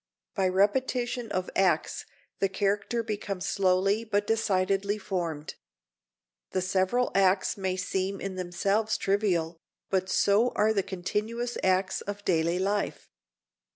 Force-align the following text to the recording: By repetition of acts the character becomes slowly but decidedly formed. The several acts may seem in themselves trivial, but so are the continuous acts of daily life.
By 0.33 0.47
repetition 0.47 1.31
of 1.31 1.51
acts 1.55 2.07
the 2.39 2.49
character 2.49 3.03
becomes 3.03 3.45
slowly 3.45 4.03
but 4.03 4.25
decidedly 4.25 4.97
formed. 4.97 5.53
The 6.53 6.61
several 6.63 7.11
acts 7.13 7.55
may 7.55 7.75
seem 7.77 8.19
in 8.19 8.33
themselves 8.33 8.97
trivial, 8.97 9.59
but 9.91 10.09
so 10.09 10.53
are 10.55 10.73
the 10.73 10.81
continuous 10.81 11.55
acts 11.63 12.01
of 12.01 12.25
daily 12.25 12.57
life. 12.57 13.11